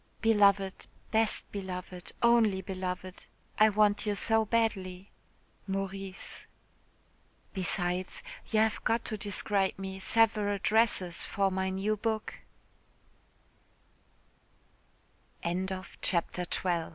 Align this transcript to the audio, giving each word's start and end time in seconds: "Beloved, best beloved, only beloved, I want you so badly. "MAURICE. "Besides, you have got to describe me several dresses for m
"Beloved, 0.23 0.87
best 1.11 1.45
beloved, 1.51 2.11
only 2.23 2.63
beloved, 2.63 3.25
I 3.59 3.69
want 3.69 4.07
you 4.07 4.15
so 4.15 4.45
badly. 4.45 5.11
"MAURICE. 5.67 6.47
"Besides, 7.53 8.23
you 8.49 8.61
have 8.61 8.83
got 8.83 9.05
to 9.05 9.15
describe 9.19 9.77
me 9.77 9.99
several 9.99 10.57
dresses 10.57 11.21
for 11.21 11.53
m 11.55 12.09